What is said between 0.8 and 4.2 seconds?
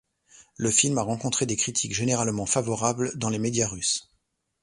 a rencontré des critiques généralement favorables dans les médias russes.